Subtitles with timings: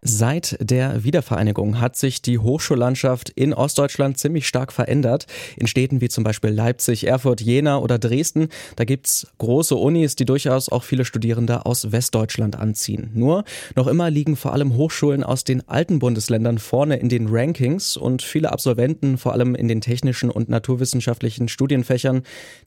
[0.00, 5.26] Seit der Wiedervereinigung hat sich die Hochschullandschaft in Ostdeutschland ziemlich stark verändert.
[5.56, 10.24] In Städten wie zum Beispiel Leipzig, Erfurt, Jena oder Dresden, da gibt's große Unis, die
[10.24, 13.10] durchaus auch viele Studierende aus Westdeutschland anziehen.
[13.14, 13.42] Nur,
[13.74, 18.22] noch immer liegen vor allem Hochschulen aus den alten Bundesländern vorne in den Rankings und
[18.22, 22.22] viele Absolventen, vor allem in den technischen und naturwissenschaftlichen Studienfächern,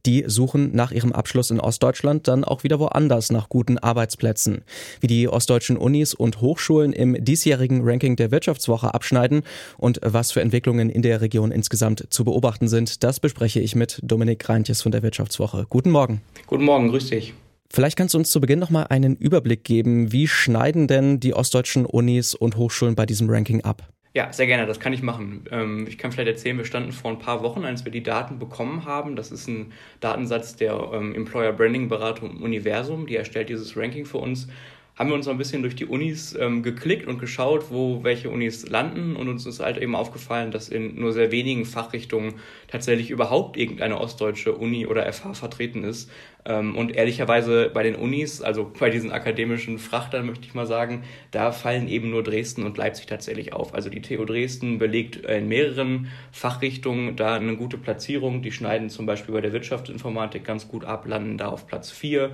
[0.05, 4.63] die suchen nach ihrem Abschluss in Ostdeutschland dann auch wieder woanders nach guten Arbeitsplätzen.
[4.99, 9.43] Wie die ostdeutschen Unis und Hochschulen im diesjährigen Ranking der Wirtschaftswoche abschneiden
[9.77, 13.99] und was für Entwicklungen in der Region insgesamt zu beobachten sind, das bespreche ich mit
[14.03, 15.65] Dominik Reintjes von der Wirtschaftswoche.
[15.70, 16.21] Guten Morgen.
[16.48, 17.34] Guten Morgen, grüß dich.
[17.73, 20.12] Vielleicht kannst du uns zu Beginn noch mal einen Überblick geben.
[20.12, 23.88] Wie schneiden denn die ostdeutschen Unis und Hochschulen bei diesem Ranking ab?
[24.13, 25.45] Ja, sehr gerne, das kann ich machen.
[25.51, 28.40] Ähm, ich kann vielleicht erzählen, wir standen vor ein paar Wochen, als wir die Daten
[28.40, 29.15] bekommen haben.
[29.15, 34.17] Das ist ein Datensatz der ähm, Employer Branding Beratung Universum, die erstellt dieses Ranking für
[34.17, 34.49] uns
[34.95, 38.29] haben wir uns noch ein bisschen durch die Unis ähm, geklickt und geschaut, wo welche
[38.29, 39.15] Unis landen.
[39.15, 42.35] Und uns ist halt eben aufgefallen, dass in nur sehr wenigen Fachrichtungen
[42.67, 46.12] tatsächlich überhaupt irgendeine ostdeutsche Uni oder FH vertreten ist.
[46.43, 51.03] Ähm, und ehrlicherweise bei den Unis, also bei diesen akademischen Frachtern möchte ich mal sagen,
[51.31, 53.73] da fallen eben nur Dresden und Leipzig tatsächlich auf.
[53.73, 58.41] Also die TU Dresden belegt in mehreren Fachrichtungen da eine gute Platzierung.
[58.41, 62.31] Die schneiden zum Beispiel bei der Wirtschaftsinformatik ganz gut ab, landen da auf Platz 4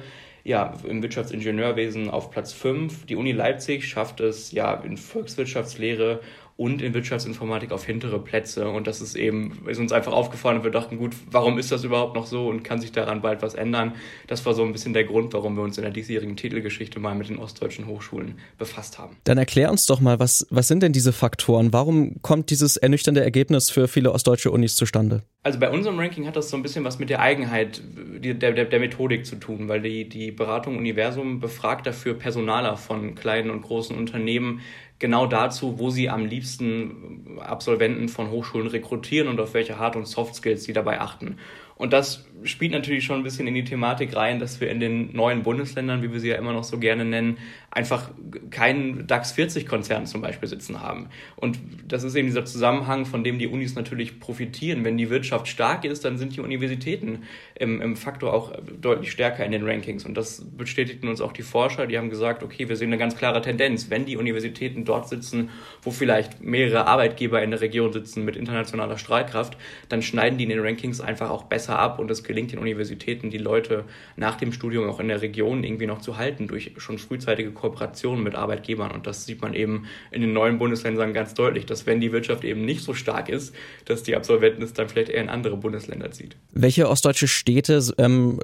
[0.47, 3.05] ja, im Wirtschaftsingenieurwesen auf Platz 5.
[3.05, 6.21] Die Uni Leipzig schafft es ja in Volkswirtschaftslehre
[6.57, 8.67] und in Wirtschaftsinformatik auf hintere Plätze.
[8.67, 11.83] Und das ist eben, ist uns einfach aufgefallen und wir dachten, gut, warum ist das
[11.83, 13.93] überhaupt noch so und kann sich daran bald was ändern?
[14.25, 17.13] Das war so ein bisschen der Grund, warum wir uns in der diesjährigen Titelgeschichte mal
[17.13, 19.17] mit den ostdeutschen Hochschulen befasst haben.
[19.23, 21.73] Dann erklär uns doch mal, was, was sind denn diese Faktoren?
[21.73, 25.21] Warum kommt dieses ernüchternde Ergebnis für viele ostdeutsche Unis zustande?
[25.43, 27.81] Also bei unserem Ranking hat das so ein bisschen was mit der Eigenheit
[28.17, 33.15] der, der, der Methodik zu tun, weil die, die Beratung Universum befragt dafür Personaler von
[33.15, 34.61] kleinen und großen Unternehmen,
[34.99, 40.07] genau dazu, wo sie am liebsten Absolventen von Hochschulen rekrutieren und auf welche Hard- und
[40.07, 41.37] Soft Skills sie dabei achten.
[41.77, 45.13] Und das spielt natürlich schon ein bisschen in die Thematik rein, dass wir in den
[45.13, 47.37] neuen Bundesländern, wie wir sie ja immer noch so gerne nennen,
[47.71, 48.09] einfach
[48.49, 51.09] keinen DAX 40 Konzern zum Beispiel sitzen haben.
[51.35, 54.83] Und das ist eben dieser Zusammenhang, von dem die Unis natürlich profitieren.
[54.83, 57.23] Wenn die Wirtschaft stark ist, dann sind die Universitäten
[57.55, 60.05] im, im Faktor auch deutlich stärker in den Rankings.
[60.05, 63.15] Und das bestätigten uns auch die Forscher, die haben gesagt, okay, wir sehen eine ganz
[63.15, 63.89] klare Tendenz.
[63.89, 65.49] Wenn die Universitäten dort sitzen,
[65.81, 69.57] wo vielleicht mehrere Arbeitgeber in der Region sitzen mit internationaler Strahlkraft,
[69.89, 73.29] dann schneiden die in den Rankings einfach auch besser ab und es gelingt den Universitäten,
[73.29, 73.83] die Leute
[74.15, 78.23] nach dem Studium auch in der Region irgendwie noch zu halten durch schon frühzeitige Kooperationen
[78.23, 78.91] mit Arbeitgebern.
[78.91, 82.43] Und das sieht man eben in den neuen Bundesländern ganz deutlich, dass wenn die Wirtschaft
[82.43, 83.55] eben nicht so stark ist,
[83.85, 86.35] dass die Absolventen es dann vielleicht eher in andere Bundesländer zieht.
[86.51, 88.39] Welche ostdeutsche Städte ähm,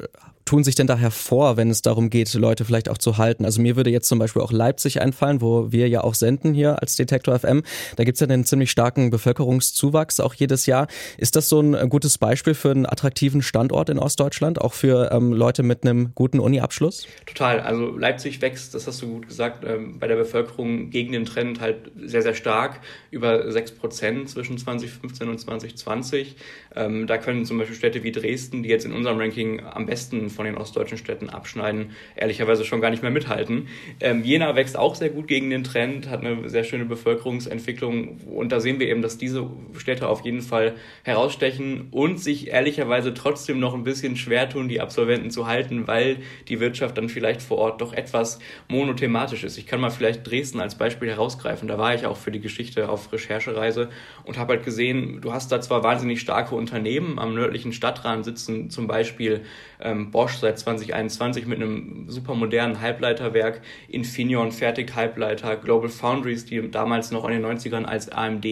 [0.45, 3.45] tun sich denn da hervor, wenn es darum geht, Leute vielleicht auch zu halten?
[3.45, 6.81] Also mir würde jetzt zum Beispiel auch Leipzig einfallen, wo wir ja auch senden hier
[6.81, 7.63] als Detektor FM.
[7.95, 10.87] Da gibt es ja einen ziemlich starken Bevölkerungszuwachs auch jedes Jahr.
[11.17, 15.33] Ist das so ein gutes Beispiel für einen attraktiven Standort in Ostdeutschland, auch für ähm,
[15.33, 17.07] Leute mit einem guten Uni-Abschluss?
[17.27, 17.59] Total.
[17.59, 21.61] Also Leipzig wächst, das hast du gut gesagt, ähm, bei der Bevölkerung gegen den Trend
[21.61, 22.79] halt sehr, sehr stark,
[23.11, 26.35] über 6 Prozent zwischen 2015 und 2020.
[26.75, 30.31] Ähm, da können zum Beispiel Städte wie Dresden, die jetzt in unserem Ranking am besten
[30.31, 33.67] von den ostdeutschen Städten abschneiden, ehrlicherweise schon gar nicht mehr mithalten.
[33.99, 38.51] Ähm, Jena wächst auch sehr gut gegen den Trend, hat eine sehr schöne Bevölkerungsentwicklung und
[38.51, 39.47] da sehen wir eben, dass diese
[39.77, 40.73] Städte auf jeden Fall
[41.03, 46.17] herausstechen und sich ehrlicherweise trotzdem noch ein bisschen schwer tun, die Absolventen zu halten, weil
[46.47, 49.57] die Wirtschaft dann vielleicht vor Ort doch etwas monothematisch ist.
[49.57, 51.67] Ich kann mal vielleicht Dresden als Beispiel herausgreifen.
[51.67, 53.89] Da war ich auch für die Geschichte auf Recherchereise
[54.23, 58.69] und habe halt gesehen, du hast da zwar wahnsinnig starke Unternehmen, am nördlichen Stadtrand sitzen
[58.69, 59.41] zum Beispiel
[59.81, 66.69] ähm, Bosch seit 2021 mit einem super modernen Halbleiterwerk, Infineon fertig Halbleiter, Global Foundries, die
[66.71, 68.45] damals noch in den 90ern als AMD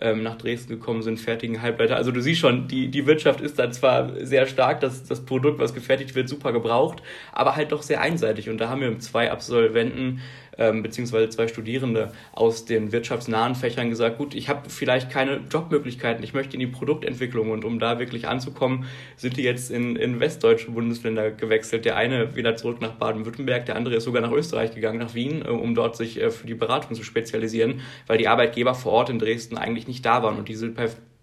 [0.00, 1.96] ähm, nach Dresden gekommen sind, fertigen Halbleiter.
[1.96, 5.58] Also du siehst schon, die, die Wirtschaft ist da zwar sehr stark, das, das Produkt,
[5.58, 7.02] was gefertigt wird, super gebraucht,
[7.32, 8.48] aber halt doch sehr einseitig.
[8.48, 10.20] Und da haben wir zwei Absolventen
[10.58, 16.22] ähm, beziehungsweise zwei Studierende aus den wirtschaftsnahen Fächern gesagt, gut, ich habe vielleicht keine Jobmöglichkeiten,
[16.22, 20.20] ich möchte in die Produktentwicklung und um da wirklich anzukommen, sind die jetzt in, in
[20.20, 21.84] westdeutsche Bundesländer gewechselt.
[21.84, 25.42] Der eine wieder zurück nach Baden-Württemberg, der andere ist sogar nach Österreich gegangen, nach Wien,
[25.42, 29.10] äh, um dort sich äh, für die Beratung zu spezialisieren, weil die Arbeitgeber vor Ort
[29.10, 30.72] in Dresden eigentlich nicht da waren und diese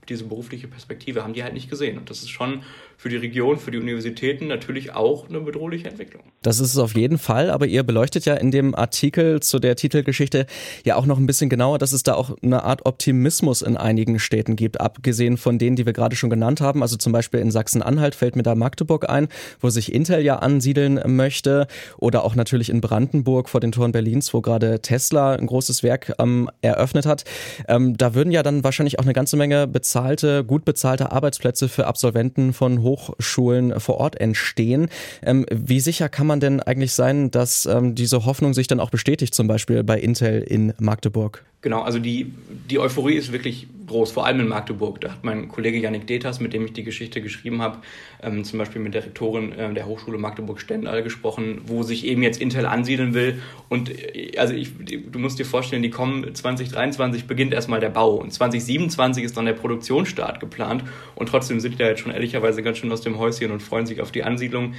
[0.10, 1.98] diese berufliche Perspektive haben die halt nicht gesehen.
[1.98, 2.64] Und das ist schon
[3.00, 6.22] für die Region, für die Universitäten natürlich auch eine bedrohliche Entwicklung.
[6.42, 9.78] Das ist es auf jeden Fall, aber ihr beleuchtet ja in dem Artikel zu der
[9.78, 10.46] Titelgeschichte
[10.84, 14.20] ja auch noch ein bisschen genauer, dass es da auch eine Art Optimismus in einigen
[14.20, 16.82] Städten gibt, abgesehen von denen, die wir gerade schon genannt haben.
[16.82, 19.30] Also zum Beispiel in Sachsen-Anhalt fällt mir da Magdeburg ein,
[19.62, 21.68] wo sich Intel ja ansiedeln möchte
[22.00, 26.14] oder auch natürlich in Brandenburg vor den Toren Berlins, wo gerade Tesla ein großes Werk
[26.20, 27.24] ähm, eröffnet hat.
[27.70, 29.68] Ähm, da würden ja dann wahrscheinlich auch eine ganze Menge
[30.00, 34.88] bezahlte, gut bezahlte Arbeitsplätze für Absolventen von Hochschulen vor Ort entstehen.
[35.22, 38.92] Ähm, wie sicher kann man denn eigentlich sein, dass ähm, diese Hoffnung sich dann auch
[38.92, 41.44] bestätigt, zum Beispiel bei Intel in Magdeburg?
[41.62, 42.34] Genau, also die,
[42.70, 45.02] die Euphorie ist wirklich groß, vor allem in Magdeburg.
[45.02, 47.80] Da hat mein Kollege Yannick Detas, mit dem ich die Geschichte geschrieben habe,
[48.24, 52.40] ähm, zum Beispiel mit der Rektorin äh, der Hochschule Magdeburg-Stendal gesprochen, wo sich eben jetzt
[52.40, 53.42] Intel ansiedeln will.
[53.68, 58.16] Und äh, also ich, du musst dir vorstellen, die kommen 2023 beginnt erstmal der Bau
[58.16, 60.86] und 2027 ist dann der Produktionsstart geplant.
[61.16, 63.86] Und trotzdem sind die da jetzt schon ehrlicherweise ganz schön aus dem Häuschen und freuen
[63.86, 64.76] sich auf die Ansiedlung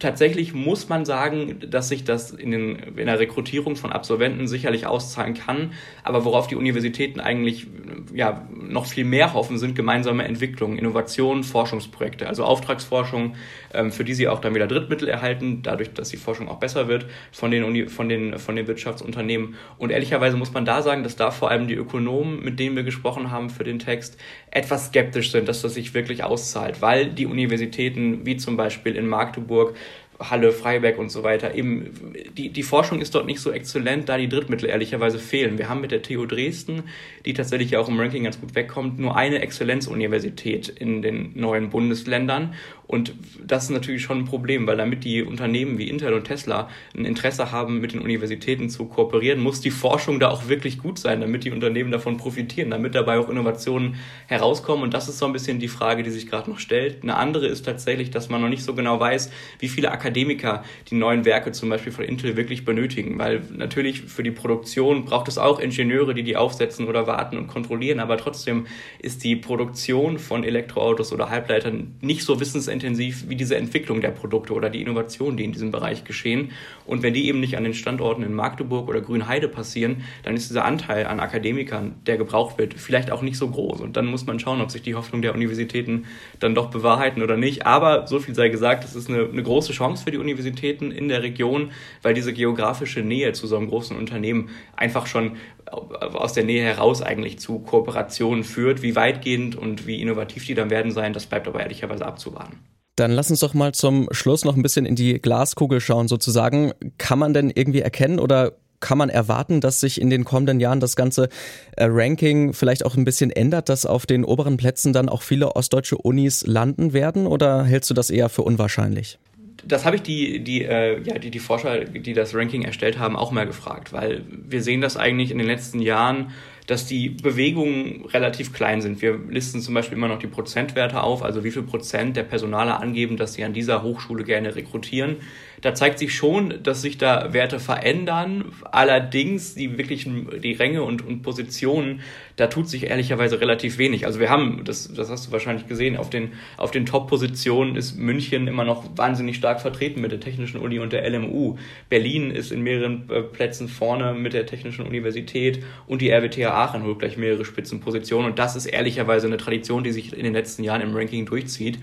[0.00, 4.86] tatsächlich muss man sagen, dass sich das in, den, in der Rekrutierung von Absolventen sicherlich
[4.86, 5.72] auszahlen kann.
[6.02, 7.66] Aber worauf die Universitäten eigentlich
[8.12, 13.36] ja, noch viel mehr hoffen, sind gemeinsame Entwicklungen, Innovationen, Forschungsprojekte, also Auftragsforschung,
[13.74, 16.88] ähm, für die sie auch dann wieder Drittmittel erhalten, dadurch, dass die Forschung auch besser
[16.88, 19.56] wird von den, Uni von den, von den Wirtschaftsunternehmen.
[19.76, 22.84] Und ehrlicherweise muss man da sagen, dass da vor allem die Ökonomen, mit denen wir
[22.84, 24.18] gesprochen haben für den Text,
[24.50, 29.06] etwas skeptisch sind, dass das sich wirklich auszahlt, weil die Universitäten, wie zum Beispiel in
[29.06, 29.76] Magdeburg,
[30.20, 31.54] Halle, Freiberg und so weiter.
[31.54, 35.58] Eben, die, die Forschung ist dort nicht so exzellent, da die Drittmittel ehrlicherweise fehlen.
[35.58, 36.84] Wir haben mit der TU Dresden,
[37.24, 41.70] die tatsächlich ja auch im Ranking ganz gut wegkommt, nur eine Exzellenzuniversität in den neuen
[41.70, 42.54] Bundesländern.
[42.90, 43.14] Und
[43.46, 47.04] das ist natürlich schon ein Problem, weil damit die Unternehmen wie Intel und Tesla ein
[47.04, 51.20] Interesse haben, mit den Universitäten zu kooperieren, muss die Forschung da auch wirklich gut sein,
[51.20, 53.94] damit die Unternehmen davon profitieren, damit dabei auch Innovationen
[54.26, 54.82] herauskommen.
[54.82, 57.04] Und das ist so ein bisschen die Frage, die sich gerade noch stellt.
[57.04, 60.96] Eine andere ist tatsächlich, dass man noch nicht so genau weiß, wie viele Akademiker die
[60.96, 63.20] neuen Werke zum Beispiel von Intel wirklich benötigen.
[63.20, 67.46] Weil natürlich für die Produktion braucht es auch Ingenieure, die die aufsetzen oder warten und
[67.46, 68.00] kontrollieren.
[68.00, 68.66] Aber trotzdem
[68.98, 74.10] ist die Produktion von Elektroautos oder Halbleitern nicht so wissensintensiv intensiv wie diese Entwicklung der
[74.10, 76.52] Produkte oder die Innovationen, die in diesem Bereich geschehen.
[76.86, 80.48] Und wenn die eben nicht an den Standorten in Magdeburg oder Grünheide passieren, dann ist
[80.48, 83.80] dieser Anteil an Akademikern, der gebraucht wird, vielleicht auch nicht so groß.
[83.80, 86.06] Und dann muss man schauen, ob sich die Hoffnung der Universitäten
[86.38, 87.66] dann doch bewahrheiten oder nicht.
[87.66, 91.08] Aber so viel sei gesagt, es ist eine, eine große Chance für die Universitäten in
[91.08, 91.70] der Region,
[92.02, 95.36] weil diese geografische Nähe zu so einem großen Unternehmen einfach schon
[95.70, 98.82] aus der Nähe heraus eigentlich zu Kooperationen führt.
[98.82, 102.58] Wie weitgehend und wie innovativ die dann werden sein, das bleibt aber ehrlicherweise abzuwarten.
[103.00, 106.72] Dann lass uns doch mal zum Schluss noch ein bisschen in die Glaskugel schauen, sozusagen.
[106.98, 110.80] Kann man denn irgendwie erkennen oder kann man erwarten, dass sich in den kommenden Jahren
[110.80, 111.30] das ganze
[111.78, 115.56] äh, Ranking vielleicht auch ein bisschen ändert, dass auf den oberen Plätzen dann auch viele
[115.56, 117.26] ostdeutsche Unis landen werden?
[117.26, 119.18] Oder hältst du das eher für unwahrscheinlich?
[119.66, 123.16] das habe ich die, die, äh, ja, die, die Forscher, die das Ranking erstellt haben,
[123.16, 126.32] auch mal gefragt, weil wir sehen das eigentlich in den letzten Jahren,
[126.70, 129.02] dass die Bewegungen relativ klein sind.
[129.02, 132.80] Wir listen zum Beispiel immer noch die Prozentwerte auf, also wie viel Prozent der Personaler
[132.80, 135.16] angeben, dass sie an dieser Hochschule gerne rekrutieren
[135.60, 138.52] da zeigt sich schon, dass sich da Werte verändern.
[138.70, 142.00] Allerdings die wirklichen, die Ränge und, und Positionen,
[142.36, 144.06] da tut sich ehrlicherweise relativ wenig.
[144.06, 147.98] Also wir haben, das, das hast du wahrscheinlich gesehen, auf den, auf den Top-Positionen ist
[147.98, 151.56] München immer noch wahnsinnig stark vertreten mit der Technischen Uni und der LMU.
[151.90, 156.82] Berlin ist in mehreren äh, Plätzen vorne mit der Technischen Universität und die RWTH Aachen
[156.82, 158.30] holt gleich mehrere Spitzenpositionen.
[158.30, 161.78] Und das ist ehrlicherweise eine Tradition, die sich in den letzten Jahren im Ranking durchzieht.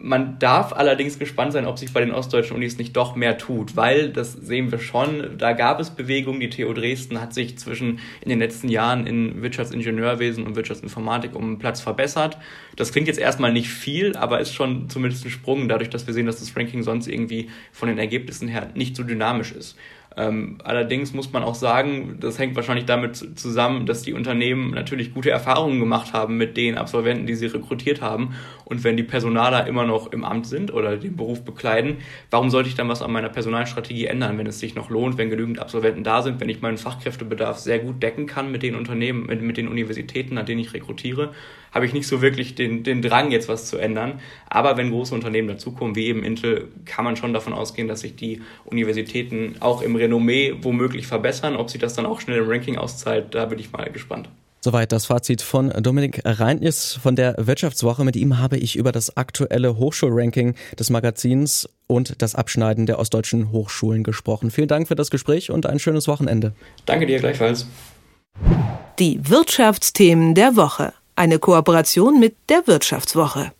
[0.00, 3.76] Man darf allerdings gespannt sein, ob sich bei den ostdeutschen Unis nicht doch mehr tut,
[3.76, 5.38] weil das sehen wir schon.
[5.38, 6.40] Da gab es Bewegungen.
[6.40, 11.44] Die TU Dresden hat sich zwischen in den letzten Jahren in Wirtschaftsingenieurwesen und Wirtschaftsinformatik um
[11.44, 12.38] einen Platz verbessert.
[12.76, 16.14] Das klingt jetzt erstmal nicht viel, aber ist schon zumindest ein Sprung, dadurch, dass wir
[16.14, 19.76] sehen, dass das Ranking sonst irgendwie von den Ergebnissen her nicht so dynamisch ist.
[20.16, 25.12] Ähm, allerdings muss man auch sagen, das hängt wahrscheinlich damit zusammen, dass die Unternehmen natürlich
[25.12, 28.34] gute Erfahrungen gemacht haben mit den Absolventen, die sie rekrutiert haben.
[28.64, 31.98] Und wenn die Personaler immer noch im Amt sind oder den Beruf bekleiden,
[32.30, 35.30] warum sollte ich dann was an meiner Personalstrategie ändern, wenn es sich noch lohnt, wenn
[35.30, 39.26] genügend Absolventen da sind, wenn ich meinen Fachkräftebedarf sehr gut decken kann mit den Unternehmen,
[39.26, 41.32] mit, mit den Universitäten, an denen ich rekrutiere,
[41.74, 44.20] habe ich nicht so wirklich den, den Drang, jetzt was zu ändern.
[44.48, 48.14] Aber wenn große Unternehmen dazukommen, wie eben Intel, kann man schon davon ausgehen, dass sich
[48.14, 51.56] die Universitäten auch im Renommee womöglich verbessern.
[51.56, 54.28] Ob sich das dann auch schnell im Ranking auszahlt, da bin ich mal gespannt.
[54.60, 58.02] Soweit das Fazit von Dominik Reintjes von der Wirtschaftswoche.
[58.02, 63.52] Mit ihm habe ich über das aktuelle Hochschulranking des Magazins und das Abschneiden der ostdeutschen
[63.52, 64.50] Hochschulen gesprochen.
[64.50, 66.54] Vielen Dank für das Gespräch und ein schönes Wochenende.
[66.86, 67.66] Danke dir gleichfalls.
[68.98, 70.94] Die Wirtschaftsthemen der Woche.
[71.16, 73.52] eine Kooperation mit der Wirtschaftswoche.